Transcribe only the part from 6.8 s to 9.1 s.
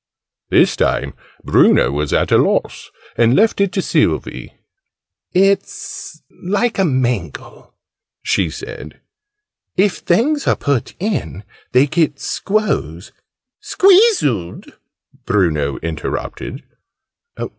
mangle," she said: